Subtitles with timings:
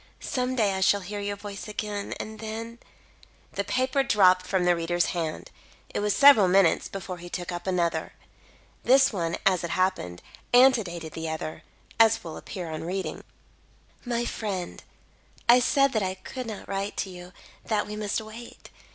[0.19, 2.79] Some day I shall hear your voice again, and then"
[3.53, 5.51] The paper dropped from the reader's hand.
[5.93, 8.13] It was several minutes before he took up another.
[8.83, 10.23] This one, as it happened,
[10.55, 11.61] antedated the other,
[11.99, 13.25] as will appear on reading it:
[14.03, 14.83] "My friend:
[15.47, 17.31] "I said that I could not write to you
[17.65, 18.71] that we must wait.